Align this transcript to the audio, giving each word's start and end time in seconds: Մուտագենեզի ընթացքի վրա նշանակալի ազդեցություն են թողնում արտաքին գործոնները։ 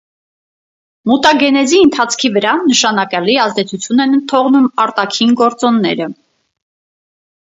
Մուտագենեզի 1.09 1.81
ընթացքի 1.87 2.31
վրա 2.37 2.53
նշանակալի 2.69 3.35
ազդեցություն 3.45 4.01
են 4.07 4.15
թողնում 4.31 4.65
արտաքին 4.85 5.35
գործոնները։ 5.45 6.09